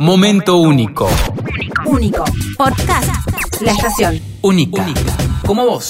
Momento 0.00 0.58
único. 0.58 1.08
Único. 1.86 2.24
Podcast. 2.58 3.10
La 3.62 3.72
estación. 3.72 4.20
Única. 4.42 4.84
Como 5.46 5.64
vos. 5.64 5.88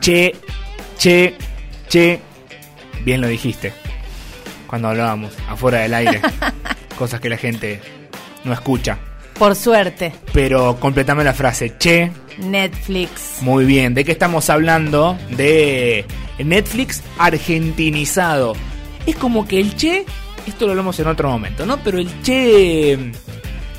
Che, 0.00 0.34
che, 0.98 1.34
che. 1.88 2.20
Bien 3.04 3.20
lo 3.20 3.28
dijiste. 3.28 3.72
Cuando 4.66 4.88
hablábamos, 4.88 5.32
afuera 5.48 5.78
del 5.80 5.94
aire. 5.94 6.20
Cosas 6.98 7.20
que 7.20 7.28
la 7.28 7.36
gente 7.36 7.80
no 8.42 8.52
escucha. 8.52 8.98
Por 9.38 9.54
suerte. 9.54 10.12
Pero 10.32 10.76
completame 10.80 11.22
la 11.22 11.34
frase. 11.34 11.76
Che, 11.78 12.10
Netflix. 12.38 13.42
muy 13.42 13.64
bien. 13.64 13.94
¿De 13.94 14.04
qué 14.04 14.12
estamos 14.12 14.50
hablando? 14.50 15.16
De 15.30 16.04
Netflix 16.38 17.02
argentinizado. 17.18 18.54
Es 19.06 19.16
como 19.16 19.46
que 19.46 19.60
el 19.60 19.76
che, 19.76 20.04
esto 20.46 20.64
lo 20.66 20.72
hablamos 20.72 20.98
en 21.00 21.06
otro 21.08 21.28
momento, 21.30 21.66
¿no? 21.66 21.78
Pero 21.78 21.98
el 21.98 22.08
che 22.22 22.96
mm, 22.96 23.12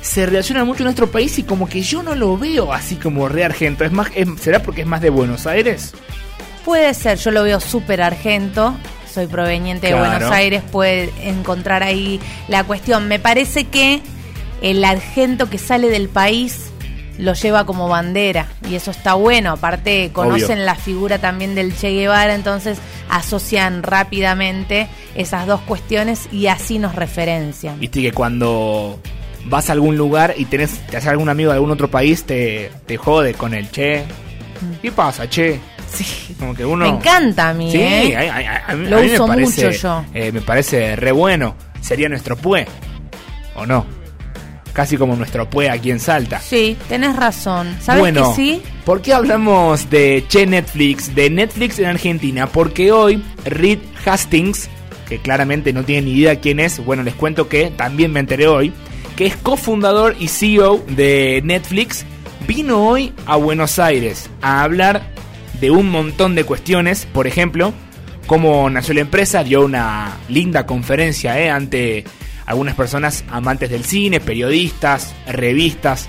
se 0.00 0.26
relaciona 0.26 0.64
mucho 0.64 0.80
en 0.80 0.84
nuestro 0.84 1.10
país 1.10 1.38
y 1.38 1.42
como 1.42 1.68
que 1.68 1.82
yo 1.82 2.02
no 2.02 2.14
lo 2.14 2.36
veo 2.38 2.72
así 2.72 2.96
como 2.96 3.28
re 3.28 3.44
argento. 3.44 3.84
Es 3.84 3.92
más, 3.92 4.08
es- 4.14 4.28
¿Será 4.40 4.62
porque 4.62 4.82
es 4.82 4.86
más 4.86 5.00
de 5.00 5.10
Buenos 5.10 5.46
Aires? 5.46 5.94
Puede 6.64 6.94
ser, 6.94 7.18
yo 7.18 7.30
lo 7.30 7.42
veo 7.42 7.60
súper 7.60 8.02
argento. 8.02 8.76
Soy 9.12 9.26
proveniente 9.26 9.88
Claro. 9.88 10.02
de 10.04 10.08
Buenos 10.10 10.30
Aires, 10.32 10.62
puede 10.70 11.10
encontrar 11.22 11.82
ahí 11.82 12.20
la 12.48 12.64
cuestión. 12.64 13.08
Me 13.08 13.18
parece 13.18 13.64
que 13.64 14.00
el 14.62 14.84
argento 14.84 15.48
que 15.48 15.58
sale 15.58 15.88
del 15.88 16.08
país 16.08 16.70
lo 17.18 17.34
lleva 17.34 17.64
como 17.66 17.88
bandera 17.88 18.46
y 18.70 18.74
eso 18.74 18.90
está 18.90 19.14
bueno. 19.14 19.52
Aparte, 19.52 20.10
conocen 20.12 20.56
Obvio. 20.58 20.64
la 20.66 20.74
figura 20.74 21.18
también 21.18 21.54
del 21.54 21.76
Che 21.76 21.90
Guevara, 21.90 22.34
entonces 22.34 22.78
asocian 23.08 23.82
rápidamente 23.82 24.88
esas 25.14 25.46
dos 25.46 25.60
cuestiones 25.62 26.28
y 26.32 26.46
así 26.48 26.78
nos 26.78 26.94
referencian. 26.94 27.78
Viste 27.80 28.00
que 28.02 28.12
cuando 28.12 29.00
vas 29.46 29.68
a 29.70 29.72
algún 29.72 29.96
lugar 29.96 30.34
y 30.36 30.44
tenés, 30.46 30.78
te 30.88 30.96
hace 30.96 31.08
algún 31.08 31.28
amigo 31.28 31.50
de 31.50 31.54
algún 31.56 31.70
otro 31.70 31.90
país, 31.90 32.24
te, 32.24 32.70
te 32.86 32.96
jode 32.96 33.34
con 33.34 33.54
el 33.54 33.70
che. 33.70 34.04
¿Qué 34.82 34.90
pasa, 34.92 35.28
che? 35.28 35.60
Sí. 35.92 36.34
Como 36.38 36.54
que 36.54 36.64
uno. 36.64 36.84
Me 36.84 36.90
encanta 36.90 37.50
a 37.50 37.54
mí, 37.54 37.70
Sí, 37.70 37.78
¿eh? 37.78 38.16
a, 38.16 38.36
a- 38.66 38.72
a 38.72 38.74
mí, 38.74 38.88
Lo 38.88 39.00
mí 39.00 39.06
me 39.08 39.14
uso 39.14 39.26
parece, 39.26 39.66
mucho 39.66 39.78
yo. 39.78 40.04
eh, 40.14 40.32
me 40.32 40.40
parece 40.40 40.96
re 40.96 41.12
bueno. 41.12 41.54
Sería 41.80 42.08
nuestro 42.08 42.36
pue. 42.36 42.66
¿O 43.54 43.64
no? 43.64 43.86
Casi 44.76 44.98
como 44.98 45.16
nuestro 45.16 45.48
pue 45.48 45.70
aquí 45.70 45.90
en 45.90 45.98
Salta. 45.98 46.38
Sí, 46.38 46.76
tenés 46.86 47.16
razón. 47.16 47.74
¿Sabes 47.80 47.98
bueno, 47.98 48.28
que 48.28 48.36
sí? 48.36 48.62
¿por 48.84 49.00
qué 49.00 49.14
hablamos 49.14 49.88
de 49.88 50.22
Che 50.28 50.44
Netflix, 50.44 51.14
de 51.14 51.30
Netflix 51.30 51.78
en 51.78 51.86
Argentina? 51.86 52.46
Porque 52.46 52.92
hoy 52.92 53.24
Reed 53.46 53.78
Hastings, 54.04 54.68
que 55.08 55.16
claramente 55.16 55.72
no 55.72 55.82
tiene 55.82 56.02
ni 56.02 56.18
idea 56.18 56.40
quién 56.40 56.60
es, 56.60 56.84
bueno, 56.84 57.02
les 57.02 57.14
cuento 57.14 57.48
que 57.48 57.70
también 57.70 58.12
me 58.12 58.20
enteré 58.20 58.48
hoy, 58.48 58.70
que 59.16 59.24
es 59.24 59.36
cofundador 59.38 60.14
y 60.18 60.28
CEO 60.28 60.84
de 60.88 61.40
Netflix, 61.42 62.04
vino 62.46 62.86
hoy 62.86 63.14
a 63.24 63.36
Buenos 63.36 63.78
Aires 63.78 64.28
a 64.42 64.62
hablar 64.62 65.10
de 65.58 65.70
un 65.70 65.88
montón 65.88 66.34
de 66.34 66.44
cuestiones, 66.44 67.06
por 67.14 67.26
ejemplo, 67.26 67.72
cómo 68.26 68.68
nació 68.68 68.92
la 68.92 69.00
empresa, 69.00 69.42
dio 69.42 69.64
una 69.64 70.18
linda 70.28 70.66
conferencia 70.66 71.40
eh, 71.40 71.48
ante 71.48 72.04
algunas 72.46 72.74
personas 72.74 73.24
amantes 73.30 73.70
del 73.70 73.84
cine, 73.84 74.20
periodistas, 74.20 75.14
revistas, 75.26 76.08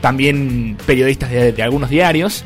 también 0.00 0.76
periodistas 0.86 1.30
de, 1.30 1.52
de 1.52 1.62
algunos 1.62 1.90
diarios. 1.90 2.44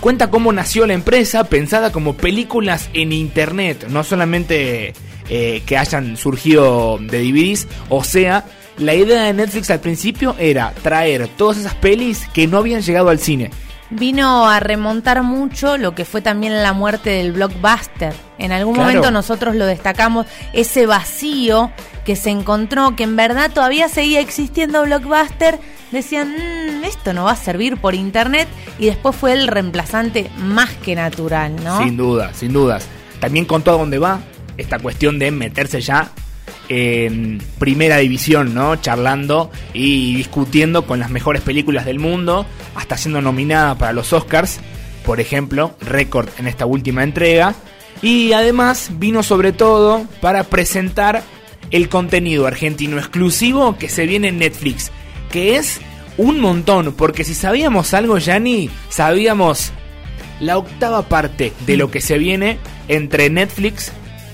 Cuenta 0.00 0.28
cómo 0.30 0.52
nació 0.52 0.86
la 0.86 0.92
empresa 0.92 1.44
pensada 1.44 1.90
como 1.90 2.14
películas 2.14 2.90
en 2.92 3.12
internet, 3.12 3.86
no 3.88 4.04
solamente 4.04 4.92
eh, 5.30 5.62
que 5.64 5.78
hayan 5.78 6.16
surgido 6.18 6.98
de 6.98 7.22
DVDs, 7.22 7.66
o 7.88 8.04
sea, 8.04 8.44
la 8.76 8.94
idea 8.94 9.22
de 9.22 9.32
Netflix 9.32 9.70
al 9.70 9.80
principio 9.80 10.36
era 10.38 10.74
traer 10.82 11.28
todas 11.28 11.56
esas 11.56 11.74
pelis 11.76 12.28
que 12.34 12.46
no 12.46 12.58
habían 12.58 12.82
llegado 12.82 13.08
al 13.08 13.18
cine. 13.18 13.50
Vino 13.88 14.48
a 14.48 14.60
remontar 14.60 15.22
mucho 15.22 15.78
lo 15.78 15.94
que 15.94 16.04
fue 16.04 16.20
también 16.20 16.62
la 16.62 16.72
muerte 16.72 17.10
del 17.10 17.32
blockbuster. 17.32 18.12
En 18.38 18.50
algún 18.52 18.74
Claro. 18.74 18.88
momento 18.88 19.10
nosotros 19.10 19.54
lo 19.54 19.64
destacamos, 19.64 20.26
ese 20.52 20.84
vacío 20.86 21.70
que 22.04 22.16
se 22.16 22.30
encontró, 22.30 22.96
que 22.96 23.04
en 23.04 23.16
verdad 23.16 23.50
todavía 23.52 23.88
seguía 23.88 24.20
existiendo 24.20 24.82
blockbuster. 24.82 25.58
Decían, 25.90 26.32
"Mm, 26.32 26.84
esto 26.84 27.12
no 27.12 27.24
va 27.24 27.32
a 27.32 27.36
servir 27.36 27.76
por 27.76 27.94
internet. 27.94 28.48
Y 28.78 28.86
después 28.86 29.16
fue 29.16 29.32
el 29.32 29.46
reemplazante 29.48 30.30
más 30.38 30.70
que 30.70 30.94
natural, 30.94 31.56
¿no? 31.62 31.78
Sin 31.82 31.96
duda, 31.96 32.32
sin 32.34 32.52
dudas. 32.52 32.86
También 33.20 33.44
contó 33.44 33.72
a 33.72 33.78
dónde 33.78 33.98
va 33.98 34.20
esta 34.56 34.78
cuestión 34.78 35.18
de 35.18 35.30
meterse 35.30 35.80
ya 35.80 36.10
en 36.68 37.42
primera 37.58 37.98
división, 37.98 38.54
¿no? 38.54 38.76
Charlando 38.76 39.50
y 39.72 40.16
discutiendo 40.16 40.86
con 40.86 40.98
las 40.98 41.10
mejores 41.10 41.42
películas 41.42 41.84
del 41.84 41.98
mundo, 41.98 42.46
hasta 42.74 42.96
siendo 42.96 43.20
nominada 43.20 43.76
para 43.76 43.92
los 43.92 44.12
Oscars, 44.12 44.60
por 45.04 45.20
ejemplo, 45.20 45.76
récord 45.80 46.28
en 46.38 46.46
esta 46.46 46.66
última 46.66 47.02
entrega. 47.02 47.54
Y 48.02 48.32
además 48.32 48.90
vino 48.98 49.22
sobre 49.22 49.52
todo 49.52 50.04
para 50.20 50.44
presentar 50.44 51.22
el 51.74 51.88
contenido 51.88 52.46
argentino 52.46 52.98
exclusivo 52.98 53.76
que 53.76 53.88
se 53.88 54.06
viene 54.06 54.28
en 54.28 54.38
Netflix, 54.38 54.90
que 55.30 55.56
es 55.56 55.80
un 56.16 56.38
montón, 56.40 56.94
porque 56.96 57.24
si 57.24 57.34
sabíamos 57.34 57.92
algo, 57.94 58.16
Yanni, 58.18 58.70
sabíamos 58.88 59.72
la 60.40 60.56
octava 60.56 61.02
parte 61.08 61.52
de 61.66 61.76
lo 61.76 61.90
que 61.90 62.00
se 62.00 62.16
viene 62.18 62.58
entre 62.86 63.28
Netflix 63.30 63.90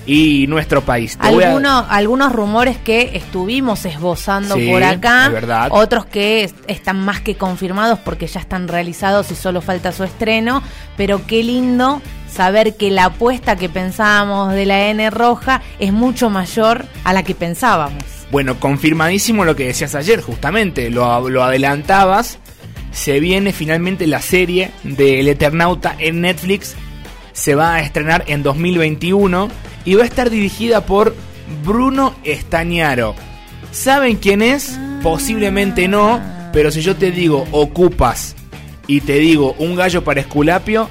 y 0.06 0.46
nuestro 0.48 0.82
país. 0.82 1.16
A- 1.20 1.28
Algunos, 1.28 1.84
algunos 1.88 2.32
rumores 2.32 2.76
que 2.78 3.12
estuvimos 3.14 3.84
esbozando 3.86 4.56
Sí, 4.56 4.68
por 4.70 4.82
acá, 4.82 5.30
otros 5.70 6.04
que 6.06 6.44
es- 6.44 6.54
están 6.66 7.00
más 7.02 7.20
que 7.20 7.36
confirmados 7.36 7.98
porque 8.00 8.26
ya 8.26 8.40
están 8.40 8.68
realizados 8.68 9.30
y 9.30 9.34
solo 9.34 9.62
falta 9.62 9.92
su 9.92 10.04
estreno, 10.04 10.62
pero 10.96 11.22
qué 11.26 11.42
lindo 11.42 12.02
saber 12.30 12.76
que 12.76 12.90
la 12.90 13.06
apuesta 13.06 13.56
que 13.56 13.68
pensábamos 13.68 14.52
de 14.54 14.66
la 14.66 14.88
N 14.88 15.10
roja 15.10 15.62
es 15.78 15.92
mucho 15.92 16.30
mayor 16.30 16.86
a 17.04 17.12
la 17.12 17.22
que 17.22 17.34
pensábamos. 17.34 18.04
Bueno, 18.30 18.60
confirmadísimo 18.60 19.44
lo 19.44 19.56
que 19.56 19.66
decías 19.66 19.94
ayer, 19.94 20.20
justamente, 20.20 20.90
lo, 20.90 21.28
lo 21.28 21.42
adelantabas. 21.42 22.38
Se 22.92 23.20
viene 23.20 23.52
finalmente 23.52 24.06
la 24.06 24.20
serie 24.20 24.70
del 24.84 25.28
Eternauta 25.28 25.96
en 25.98 26.20
Netflix. 26.20 26.74
Se 27.32 27.54
va 27.54 27.74
a 27.74 27.80
estrenar 27.80 28.24
en 28.26 28.42
2021 28.42 29.48
y 29.84 29.94
va 29.94 30.02
a 30.02 30.06
estar 30.06 30.30
dirigida 30.30 30.86
por 30.86 31.14
Bruno 31.64 32.14
Estañaro. 32.24 33.14
¿Saben 33.72 34.16
quién 34.16 34.42
es? 34.42 34.78
Posiblemente 35.02 35.88
no, 35.88 36.20
pero 36.52 36.70
si 36.70 36.82
yo 36.82 36.96
te 36.96 37.10
digo 37.10 37.46
ocupas 37.52 38.36
y 38.86 39.00
te 39.00 39.14
digo 39.14 39.54
un 39.58 39.76
gallo 39.76 40.02
para 40.04 40.20
Esculapio, 40.20 40.88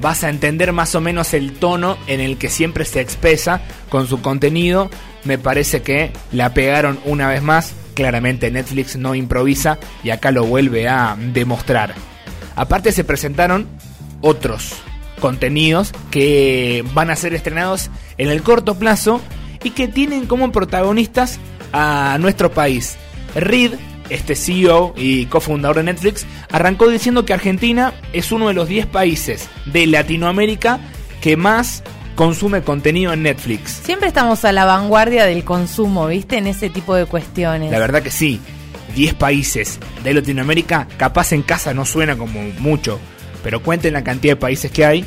vas 0.00 0.24
a 0.24 0.30
entender 0.30 0.72
más 0.72 0.94
o 0.94 1.00
menos 1.00 1.34
el 1.34 1.52
tono 1.52 1.96
en 2.06 2.20
el 2.20 2.38
que 2.38 2.48
siempre 2.48 2.84
se 2.84 3.00
expresa 3.00 3.60
con 3.88 4.06
su 4.06 4.20
contenido. 4.20 4.90
Me 5.24 5.38
parece 5.38 5.82
que 5.82 6.12
la 6.32 6.54
pegaron 6.54 6.98
una 7.04 7.28
vez 7.28 7.42
más. 7.42 7.74
Claramente 7.94 8.50
Netflix 8.50 8.96
no 8.96 9.14
improvisa 9.14 9.78
y 10.04 10.10
acá 10.10 10.30
lo 10.30 10.44
vuelve 10.44 10.88
a 10.88 11.16
demostrar. 11.18 11.94
Aparte 12.54 12.92
se 12.92 13.04
presentaron 13.04 13.66
otros 14.20 14.74
contenidos 15.20 15.92
que 16.10 16.84
van 16.94 17.10
a 17.10 17.16
ser 17.16 17.34
estrenados 17.34 17.90
en 18.18 18.28
el 18.28 18.42
corto 18.42 18.78
plazo 18.78 19.20
y 19.62 19.70
que 19.70 19.88
tienen 19.88 20.26
como 20.26 20.52
protagonistas 20.52 21.40
a 21.72 22.16
nuestro 22.20 22.52
país. 22.52 22.96
Reed, 23.34 23.74
este 24.10 24.34
CEO 24.34 24.94
y 24.96 25.26
cofundador 25.26 25.76
de 25.76 25.84
Netflix, 25.84 26.26
arrancó 26.50 26.88
diciendo 26.88 27.24
que 27.24 27.32
Argentina 27.32 27.94
es 28.12 28.32
uno 28.32 28.48
de 28.48 28.54
los 28.54 28.68
10 28.68 28.86
países 28.86 29.48
de 29.66 29.86
Latinoamérica 29.86 30.80
que 31.20 31.36
más 31.36 31.82
consume 32.14 32.62
contenido 32.62 33.12
en 33.12 33.22
Netflix. 33.22 33.80
Siempre 33.84 34.08
estamos 34.08 34.44
a 34.44 34.52
la 34.52 34.64
vanguardia 34.64 35.24
del 35.24 35.44
consumo, 35.44 36.06
¿viste? 36.08 36.36
En 36.36 36.46
ese 36.46 36.68
tipo 36.68 36.94
de 36.94 37.06
cuestiones. 37.06 37.70
La 37.70 37.78
verdad 37.78 38.02
que 38.02 38.10
sí, 38.10 38.40
10 38.94 39.14
países 39.14 39.78
de 40.02 40.14
Latinoamérica, 40.14 40.88
capaz 40.96 41.32
en 41.32 41.42
casa 41.42 41.74
no 41.74 41.84
suena 41.84 42.16
como 42.16 42.42
mucho, 42.58 42.98
pero 43.44 43.62
cuenten 43.62 43.92
la 43.92 44.02
cantidad 44.02 44.32
de 44.32 44.40
países 44.40 44.70
que 44.72 44.84
hay, 44.84 45.04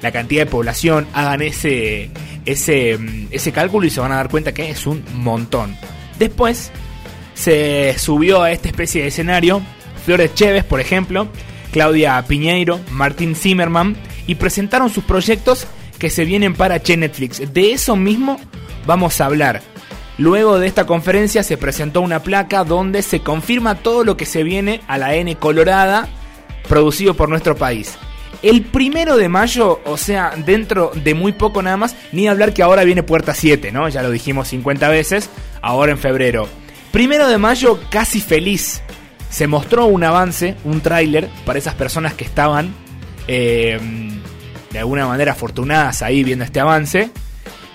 la 0.00 0.12
cantidad 0.12 0.44
de 0.44 0.50
población, 0.50 1.06
hagan 1.12 1.42
ese, 1.42 2.10
ese, 2.46 2.96
mm, 2.96 3.28
ese 3.30 3.52
cálculo 3.52 3.86
y 3.86 3.90
se 3.90 4.00
van 4.00 4.12
a 4.12 4.16
dar 4.16 4.30
cuenta 4.30 4.54
que 4.54 4.70
es 4.70 4.86
un 4.86 5.04
montón. 5.12 5.76
Después 6.18 6.70
se 7.36 7.94
subió 7.98 8.42
a 8.42 8.50
esta 8.50 8.66
especie 8.66 9.02
de 9.02 9.08
escenario 9.08 9.62
Flores 10.04 10.34
Chévez, 10.34 10.64
por 10.64 10.80
ejemplo, 10.80 11.28
Claudia 11.70 12.24
Piñeiro, 12.26 12.80
Martín 12.90 13.36
Zimmerman, 13.36 13.96
y 14.26 14.36
presentaron 14.36 14.90
sus 14.90 15.04
proyectos 15.04 15.66
que 15.98 16.10
se 16.10 16.24
vienen 16.24 16.54
para 16.54 16.82
Che 16.82 16.96
Netflix. 16.96 17.52
De 17.52 17.72
eso 17.72 17.94
mismo 17.96 18.40
vamos 18.86 19.20
a 19.20 19.26
hablar. 19.26 19.62
Luego 20.18 20.58
de 20.58 20.66
esta 20.66 20.86
conferencia 20.86 21.42
se 21.42 21.58
presentó 21.58 22.00
una 22.00 22.22
placa 22.22 22.64
donde 22.64 23.02
se 23.02 23.20
confirma 23.20 23.76
todo 23.76 24.02
lo 24.02 24.16
que 24.16 24.24
se 24.24 24.42
viene 24.42 24.80
a 24.88 24.96
la 24.96 25.14
N 25.14 25.36
Colorada 25.36 26.08
producido 26.68 27.14
por 27.14 27.28
nuestro 27.28 27.54
país. 27.54 27.98
El 28.42 28.62
primero 28.62 29.16
de 29.16 29.28
mayo, 29.28 29.80
o 29.84 29.96
sea, 29.96 30.32
dentro 30.36 30.92
de 30.94 31.14
muy 31.14 31.32
poco 31.32 31.62
nada 31.62 31.76
más, 31.76 31.96
ni 32.12 32.28
hablar 32.28 32.54
que 32.54 32.62
ahora 32.62 32.84
viene 32.84 33.02
Puerta 33.02 33.34
7, 33.34 33.72
¿no? 33.72 33.88
Ya 33.88 34.02
lo 34.02 34.10
dijimos 34.10 34.48
50 34.48 34.88
veces, 34.88 35.30
ahora 35.62 35.92
en 35.92 35.98
febrero. 35.98 36.48
Primero 36.96 37.28
de 37.28 37.36
mayo, 37.36 37.78
casi 37.90 38.22
feliz. 38.22 38.80
Se 39.28 39.46
mostró 39.46 39.84
un 39.84 40.02
avance, 40.02 40.56
un 40.64 40.80
tráiler 40.80 41.28
para 41.44 41.58
esas 41.58 41.74
personas 41.74 42.14
que 42.14 42.24
estaban 42.24 42.74
eh, 43.28 43.78
de 44.70 44.78
alguna 44.78 45.06
manera 45.06 45.32
afortunadas 45.32 46.00
ahí 46.00 46.24
viendo 46.24 46.46
este 46.46 46.58
avance 46.58 47.10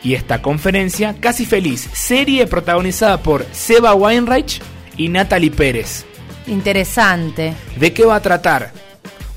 y 0.03 0.15
esta 0.15 0.41
conferencia. 0.41 1.17
Casi 1.19 1.45
feliz, 1.45 1.87
serie 1.93 2.47
protagonizada 2.47 3.21
por 3.21 3.45
Seba 3.51 3.93
Weinreich 3.93 4.59
y 4.97 5.09
Natalie 5.09 5.51
Pérez. 5.51 6.03
Interesante. 6.47 7.53
¿De 7.75 7.93
qué 7.93 8.05
va 8.05 8.15
a 8.15 8.23
tratar? 8.23 8.71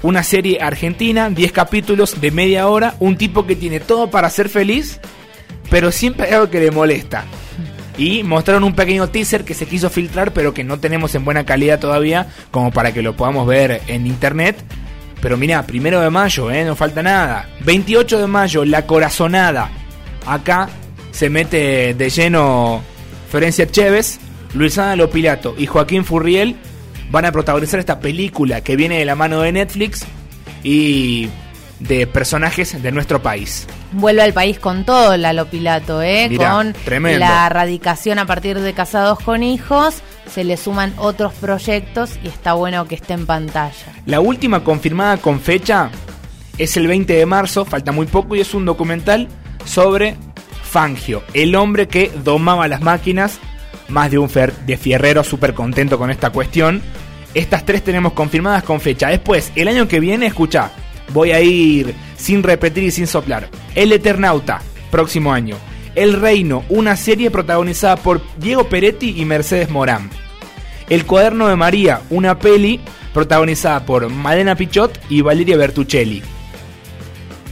Una 0.00 0.22
serie 0.22 0.62
argentina, 0.62 1.28
10 1.28 1.52
capítulos 1.52 2.22
de 2.22 2.30
media 2.30 2.68
hora, 2.68 2.94
un 3.00 3.18
tipo 3.18 3.46
que 3.46 3.54
tiene 3.54 3.80
todo 3.80 4.10
para 4.10 4.30
ser 4.30 4.48
feliz, 4.48 4.98
pero 5.68 5.92
siempre 5.92 6.28
hay 6.28 6.32
algo 6.32 6.48
que 6.48 6.60
le 6.60 6.70
molesta. 6.70 7.26
Y 7.96 8.22
mostraron 8.22 8.64
un 8.64 8.74
pequeño 8.74 9.08
teaser 9.08 9.44
que 9.44 9.54
se 9.54 9.66
quiso 9.66 9.88
filtrar, 9.90 10.32
pero 10.32 10.52
que 10.52 10.64
no 10.64 10.80
tenemos 10.80 11.14
en 11.14 11.24
buena 11.24 11.44
calidad 11.44 11.78
todavía, 11.78 12.26
como 12.50 12.72
para 12.72 12.92
que 12.92 13.02
lo 13.02 13.16
podamos 13.16 13.46
ver 13.46 13.82
en 13.86 14.06
internet. 14.06 14.56
Pero 15.20 15.36
mira, 15.36 15.64
primero 15.64 16.00
de 16.00 16.10
mayo, 16.10 16.50
¿eh? 16.50 16.64
no 16.64 16.74
falta 16.76 17.02
nada. 17.02 17.48
28 17.64 18.18
de 18.18 18.26
mayo, 18.26 18.64
La 18.64 18.86
Corazonada. 18.86 19.70
Acá 20.26 20.68
se 21.12 21.30
mete 21.30 21.94
de 21.94 22.10
lleno 22.10 22.82
Florencia 23.30 23.66
Chévez, 23.66 24.18
Luisana 24.54 24.96
Lopilato 24.96 25.54
y 25.56 25.66
Joaquín 25.66 26.04
Furriel 26.04 26.56
van 27.10 27.24
a 27.24 27.32
protagonizar 27.32 27.78
esta 27.80 28.00
película 28.00 28.62
que 28.62 28.76
viene 28.76 28.98
de 28.98 29.04
la 29.04 29.14
mano 29.14 29.40
de 29.40 29.52
Netflix 29.52 30.04
y 30.62 31.28
de 31.80 32.06
personajes 32.06 32.82
de 32.82 32.92
nuestro 32.92 33.22
país. 33.22 33.66
Vuelve 33.94 34.22
al 34.22 34.32
país 34.32 34.58
con 34.58 34.84
todo 34.84 35.16
Lalo 35.16 35.46
Pilato, 35.46 36.02
¿eh? 36.02 36.28
Mirá, 36.28 36.50
con 36.50 36.72
tremendo. 36.72 37.20
la 37.20 37.48
radicación 37.48 38.18
a 38.18 38.26
partir 38.26 38.58
de 38.58 38.72
casados 38.72 39.20
con 39.20 39.42
hijos, 39.44 40.02
se 40.28 40.42
le 40.42 40.56
suman 40.56 40.92
otros 40.96 41.32
proyectos 41.34 42.10
y 42.24 42.28
está 42.28 42.54
bueno 42.54 42.86
que 42.88 42.96
esté 42.96 43.14
en 43.14 43.24
pantalla. 43.24 43.86
La 44.06 44.20
última 44.20 44.64
confirmada 44.64 45.18
con 45.18 45.40
fecha 45.40 45.90
es 46.58 46.76
el 46.76 46.88
20 46.88 47.12
de 47.12 47.24
marzo, 47.24 47.64
falta 47.64 47.92
muy 47.92 48.06
poco 48.06 48.34
y 48.34 48.40
es 48.40 48.52
un 48.52 48.64
documental 48.64 49.28
sobre 49.64 50.16
Fangio, 50.62 51.22
el 51.34 51.54
hombre 51.54 51.86
que 51.86 52.10
domaba 52.24 52.66
las 52.66 52.80
máquinas, 52.80 53.38
más 53.86 54.10
de 54.10 54.18
un 54.18 54.28
fer 54.28 54.52
de 54.66 54.76
fierrero 54.76 55.22
súper 55.22 55.54
contento 55.54 55.98
con 55.98 56.10
esta 56.10 56.30
cuestión. 56.30 56.82
Estas 57.32 57.64
tres 57.64 57.84
tenemos 57.84 58.12
confirmadas 58.12 58.64
con 58.64 58.80
fecha. 58.80 59.08
Después, 59.08 59.52
el 59.54 59.68
año 59.68 59.86
que 59.86 60.00
viene, 60.00 60.26
escucha, 60.26 60.72
voy 61.12 61.32
a 61.32 61.40
ir 61.40 61.94
sin 62.16 62.42
repetir 62.42 62.84
y 62.84 62.90
sin 62.90 63.06
soplar. 63.06 63.48
El 63.74 63.92
Eternauta, 63.92 64.62
próximo 64.90 65.32
año. 65.32 65.56
El 65.94 66.14
Reino, 66.14 66.64
una 66.68 66.96
serie 66.96 67.30
protagonizada 67.30 67.96
por 67.96 68.20
Diego 68.38 68.68
Peretti 68.68 69.20
y 69.20 69.24
Mercedes 69.24 69.70
Morán. 69.70 70.10
El 70.88 71.06
Cuaderno 71.06 71.48
de 71.48 71.56
María, 71.56 72.02
una 72.10 72.38
peli 72.38 72.80
protagonizada 73.12 73.86
por 73.86 74.10
Malena 74.10 74.56
Pichot 74.56 75.00
y 75.08 75.20
Valeria 75.20 75.56
Bertuccelli. 75.56 76.22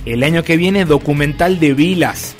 El 0.05 0.25
año 0.25 0.43
que 0.43 0.57
viene, 0.57 0.85
documental 0.85 1.61
de 1.61 1.75
Vilas. 1.75 2.35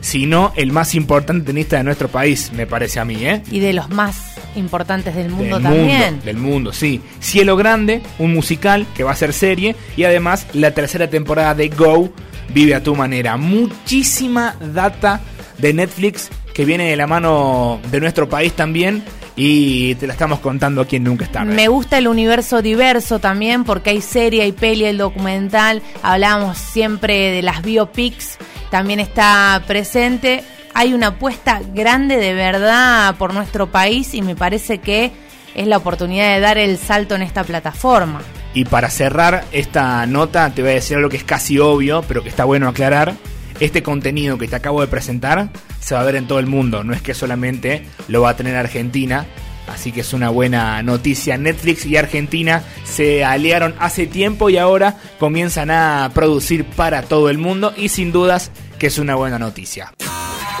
Si 0.00 0.24
no, 0.24 0.52
el 0.56 0.72
más 0.72 0.94
importante 0.94 1.44
tenista 1.44 1.76
de 1.76 1.84
nuestro 1.84 2.08
país, 2.08 2.52
me 2.54 2.66
parece 2.66 2.98
a 3.00 3.04
mí, 3.04 3.16
¿eh? 3.26 3.42
Y 3.50 3.60
de 3.60 3.74
los 3.74 3.90
más 3.90 4.29
importantes 4.56 5.14
del 5.14 5.30
mundo 5.30 5.56
del 5.56 5.62
también. 5.62 6.10
Mundo, 6.10 6.24
del 6.24 6.36
mundo, 6.36 6.72
sí. 6.72 7.00
Cielo 7.20 7.56
Grande, 7.56 8.02
un 8.18 8.32
musical 8.34 8.86
que 8.94 9.04
va 9.04 9.12
a 9.12 9.16
ser 9.16 9.32
serie. 9.32 9.76
Y 9.96 10.04
además, 10.04 10.46
la 10.52 10.72
tercera 10.72 11.08
temporada 11.08 11.54
de 11.54 11.68
Go, 11.68 12.12
Vive 12.52 12.74
a 12.74 12.82
tu 12.82 12.94
manera. 12.96 13.36
Muchísima 13.36 14.56
data 14.60 15.20
de 15.58 15.72
Netflix 15.72 16.30
que 16.52 16.64
viene 16.64 16.90
de 16.90 16.96
la 16.96 17.06
mano 17.06 17.80
de 17.90 18.00
nuestro 18.00 18.28
país 18.28 18.52
también. 18.54 19.04
Y 19.36 19.94
te 19.94 20.06
la 20.06 20.12
estamos 20.12 20.40
contando 20.40 20.82
aquí 20.82 20.96
en 20.96 21.04
Nunca 21.04 21.24
es 21.24 21.32
tarde. 21.32 21.54
Me 21.54 21.68
gusta 21.68 21.96
el 21.98 22.08
universo 22.08 22.60
diverso 22.60 23.20
también 23.20 23.64
porque 23.64 23.90
hay 23.90 24.00
serie, 24.02 24.42
hay 24.42 24.52
peli, 24.52 24.84
el 24.84 24.98
documental. 24.98 25.80
Hablábamos 26.02 26.58
siempre 26.58 27.30
de 27.30 27.42
las 27.42 27.62
biopics. 27.62 28.36
También 28.70 29.00
está 29.00 29.62
presente. 29.66 30.42
Hay 30.74 30.94
una 30.94 31.08
apuesta 31.08 31.60
grande 31.74 32.16
de 32.16 32.34
verdad 32.34 33.16
por 33.16 33.34
nuestro 33.34 33.70
país 33.70 34.14
y 34.14 34.22
me 34.22 34.36
parece 34.36 34.78
que 34.78 35.12
es 35.54 35.66
la 35.66 35.78
oportunidad 35.78 36.34
de 36.34 36.40
dar 36.40 36.58
el 36.58 36.78
salto 36.78 37.14
en 37.14 37.22
esta 37.22 37.44
plataforma. 37.44 38.22
Y 38.54 38.64
para 38.64 38.90
cerrar 38.90 39.44
esta 39.52 40.06
nota, 40.06 40.50
te 40.50 40.62
voy 40.62 40.72
a 40.72 40.74
decir 40.74 40.96
algo 40.96 41.08
que 41.08 41.16
es 41.16 41.24
casi 41.24 41.58
obvio, 41.58 42.02
pero 42.06 42.22
que 42.22 42.28
está 42.28 42.44
bueno 42.44 42.68
aclarar. 42.68 43.14
Este 43.58 43.82
contenido 43.82 44.38
que 44.38 44.48
te 44.48 44.56
acabo 44.56 44.80
de 44.80 44.86
presentar 44.86 45.50
se 45.80 45.94
va 45.94 46.00
a 46.00 46.04
ver 46.04 46.16
en 46.16 46.26
todo 46.26 46.38
el 46.38 46.46
mundo, 46.46 46.82
no 46.82 46.94
es 46.94 47.02
que 47.02 47.14
solamente 47.14 47.84
lo 48.08 48.22
va 48.22 48.30
a 48.30 48.36
tener 48.36 48.56
Argentina. 48.56 49.26
Así 49.68 49.92
que 49.92 50.00
es 50.00 50.12
una 50.12 50.30
buena 50.30 50.82
noticia. 50.82 51.36
Netflix 51.36 51.86
y 51.86 51.96
Argentina 51.96 52.64
se 52.84 53.24
aliaron 53.24 53.74
hace 53.78 54.06
tiempo 54.06 54.50
y 54.50 54.56
ahora 54.56 54.96
comienzan 55.20 55.70
a 55.70 56.10
producir 56.12 56.64
para 56.64 57.02
todo 57.02 57.30
el 57.30 57.38
mundo 57.38 57.72
y 57.76 57.88
sin 57.88 58.10
dudas 58.10 58.50
que 58.78 58.88
es 58.88 58.98
una 58.98 59.14
buena 59.14 59.38
noticia. 59.38 59.92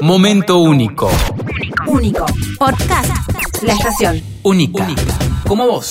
Momento 0.00 0.58
único. 0.58 1.10
Único. 1.86 2.24
Podcast. 2.58 3.10
La 3.62 3.74
estación. 3.74 4.22
Única. 4.42 4.86
Como 5.46 5.66
vos. 5.66 5.90